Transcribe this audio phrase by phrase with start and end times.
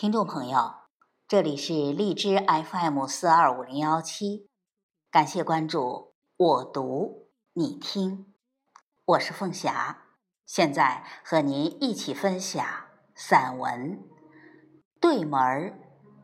[0.00, 0.76] 听众朋友，
[1.28, 4.48] 这里是荔枝 FM 四二五零幺七，
[5.10, 8.32] 感谢关注，我读你听，
[9.04, 10.04] 我是凤霞，
[10.46, 12.64] 现在和您一起分享
[13.14, 13.98] 散文
[14.98, 15.78] 《对门儿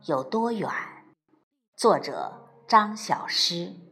[0.07, 0.67] 有多远》，
[1.75, 3.86] 作者张小诗。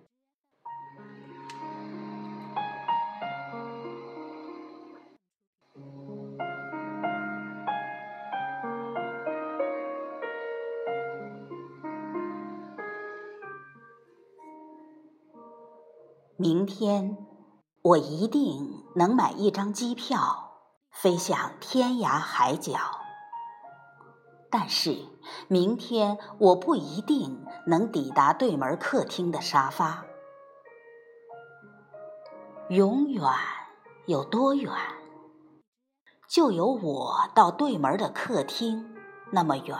[16.37, 17.17] 明天，
[17.81, 20.51] 我一定能买一张机票，
[20.91, 22.77] 飞向天涯海角。
[24.51, 24.97] 但是，
[25.47, 30.05] 明天我不一定能抵达对门客厅的沙发。
[32.67, 33.23] 永远
[34.05, 34.73] 有多远？
[36.27, 38.93] 就有我到对门的客厅
[39.31, 39.77] 那么远。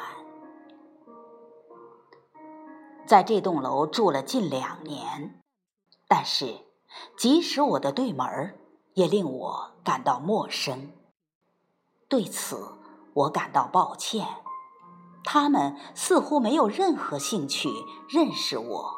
[3.05, 5.41] 在这栋楼住了近两年。
[6.17, 6.61] 但是，
[7.17, 8.57] 即使我的对门儿，
[8.93, 10.93] 也令我感到陌生。
[12.07, 12.77] 对此，
[13.13, 14.25] 我感到抱歉。
[15.25, 17.69] 他们似乎没有任何兴趣
[18.07, 18.91] 认识我，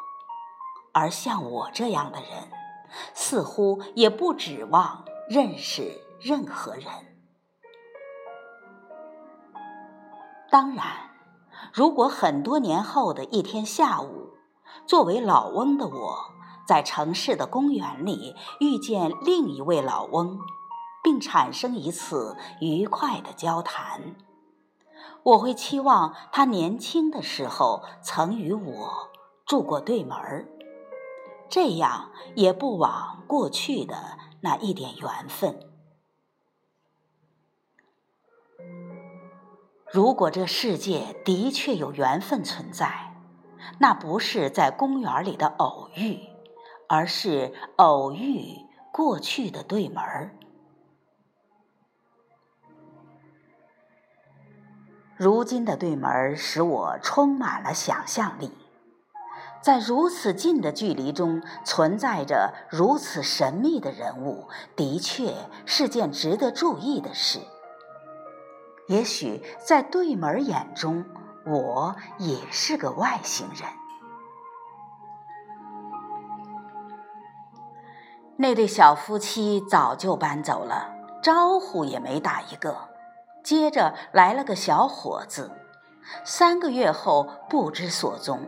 [0.92, 2.52] 而像我这样的人，
[3.14, 6.84] 似乎也不指望认识任何人。
[10.48, 10.86] 当然，
[11.72, 14.34] 如果很多年后的一天下午，
[14.86, 16.37] 作为老翁的我，
[16.68, 20.38] 在城市的公园里遇见另一位老翁，
[21.02, 24.16] 并产生一次愉快的交谈。
[25.22, 29.08] 我会期望他年轻的时候曾与我
[29.46, 30.46] 住过对门儿，
[31.48, 35.58] 这样也不枉过去的那一点缘分。
[39.90, 43.16] 如果这世界的确有缘分存在，
[43.78, 46.27] 那不是在公园里的偶遇。
[46.88, 48.56] 而是偶遇
[48.90, 50.34] 过去的对门儿。
[55.16, 58.52] 如今的对门使我充满了想象力，
[59.60, 65.34] 在如此近的距离中存在着如此神秘的人物，的确
[65.66, 67.40] 是件值得注意的事。
[68.86, 71.04] 也许在对门眼中，
[71.44, 73.68] 我也是个外星人。
[78.40, 82.76] 那对小夫妻早就搬走了，招呼也没打一个。
[83.42, 85.50] 接着来了个小伙子，
[86.24, 88.40] 三个月后不知所踪。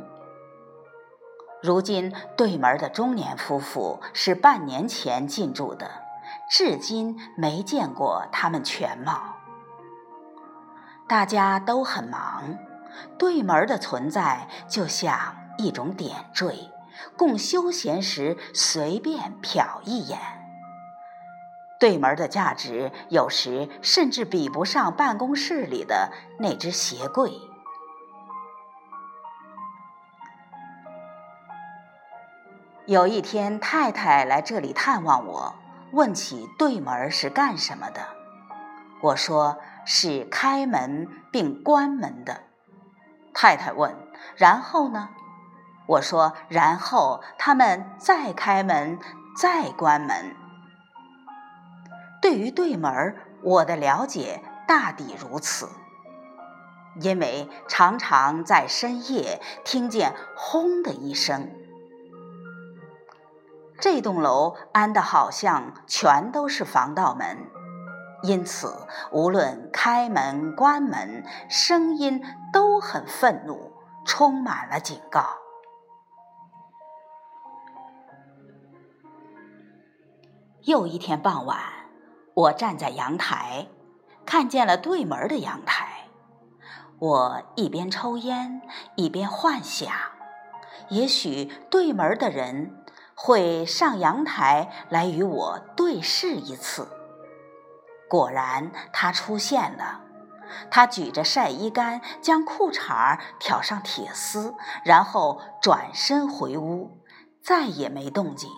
[1.60, 5.90] 如今对门的中年夫妇是半年前进驻的，
[6.48, 9.20] 至今没见过他们全貌。
[11.08, 12.56] 大家都很忙，
[13.18, 16.70] 对门的存在就像一种点缀。
[17.16, 20.18] 供休闲时随便瞟一眼。
[21.78, 27.32] 对门的价值有时甚至比不上办公室里的那只鞋柜。
[32.86, 35.54] 有一天，太太来这里探望我，
[35.92, 38.00] 问起对门是干什么的。
[39.00, 42.42] 我说是开门并关门的。
[43.32, 43.96] 太太问
[44.36, 45.08] ：“然后呢？”
[45.90, 49.00] 我说，然后他们再开门，
[49.36, 50.36] 再关门。
[52.22, 55.68] 对于对门我的了解大抵如此，
[57.00, 61.50] 因为常常在深夜听见“轰”的一声。
[63.80, 67.50] 这栋楼安的好像全都是防盗门，
[68.22, 73.72] 因此无论开门关门，声音都很愤怒，
[74.04, 75.38] 充满了警告。
[80.64, 81.58] 又一天傍晚，
[82.34, 83.68] 我站在阳台，
[84.26, 86.08] 看见了对门的阳台。
[86.98, 88.60] 我一边抽烟，
[88.94, 89.90] 一边幻想，
[90.90, 92.84] 也许对门的人
[93.14, 96.88] 会上阳台来与我对视一次。
[98.08, 100.02] 果然，他出现了。
[100.70, 104.54] 他举着晒衣杆，将裤衩挑上铁丝，
[104.84, 106.98] 然后转身回屋，
[107.40, 108.50] 再也没动静。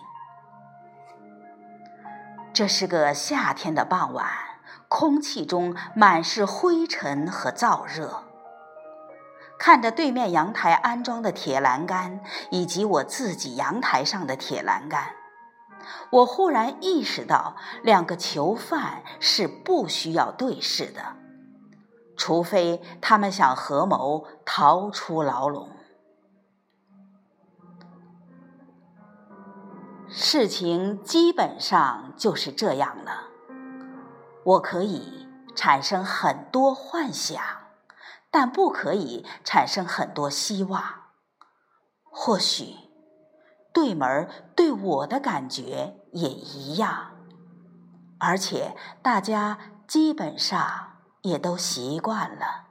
[2.53, 4.29] 这是个夏天的傍晚，
[4.87, 8.23] 空气中满是灰尘和燥热。
[9.57, 12.19] 看着对面阳台安装的铁栏杆，
[12.51, 15.15] 以及我自己阳台上的铁栏杆，
[16.11, 21.01] 我忽然意识到，两个囚犯是不需要对视的。
[22.15, 25.69] 除非他们想合谋逃出牢笼。
[30.15, 33.23] 事情基本上就是这样了。
[34.43, 37.41] 我可以产生很多幻想，
[38.29, 40.83] 但不可以产生很多希望。
[42.03, 42.75] 或许
[43.73, 47.15] 对门对我的感觉也一样，
[48.19, 49.57] 而且大家
[49.87, 52.67] 基本上也都习惯了。